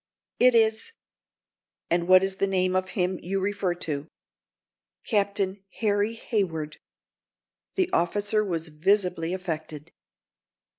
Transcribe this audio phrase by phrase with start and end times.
[0.39, 0.93] "It is."
[1.91, 4.07] "And what is the name of him you refer to?"
[5.07, 6.79] "Captain HARRY HAYWARD!"
[7.75, 9.91] The officer was visibly affected.